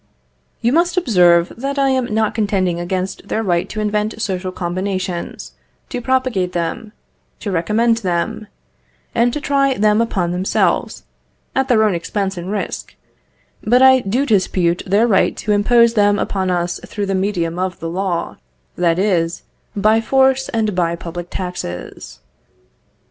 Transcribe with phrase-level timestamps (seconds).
[0.61, 5.51] You must observe that I am not contending against their right to invent social combinations,
[5.89, 6.91] to propagate them,
[7.39, 8.47] to recommend them,
[9.13, 11.03] and to try them upon themselves,
[11.55, 12.95] at their own expense and risk;
[13.63, 17.79] but I do dispute their right to impose them upon us through the medium of
[17.79, 18.37] the law,
[18.77, 19.43] that is,
[19.75, 22.21] by force and by public taxes.